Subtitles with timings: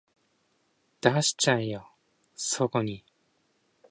[1.01, 1.91] 出しちゃえよ
[2.33, 3.03] そこに